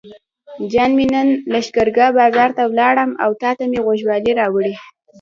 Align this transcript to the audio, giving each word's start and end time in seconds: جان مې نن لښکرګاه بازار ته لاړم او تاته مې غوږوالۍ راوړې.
جان 0.71 0.91
مې 0.97 1.05
نن 1.13 1.27
لښکرګاه 1.53 2.15
بازار 2.19 2.49
ته 2.57 2.63
لاړم 2.79 3.11
او 3.23 3.31
تاته 3.41 3.63
مې 3.71 3.79
غوږوالۍ 3.85 4.31
راوړې. 4.39 4.73